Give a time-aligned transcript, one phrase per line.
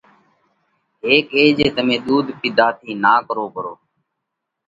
[1.05, 3.73] هيڪ اي جي تمي ۮُوڌ پِيڌا ٿِي نا ڪرو پرو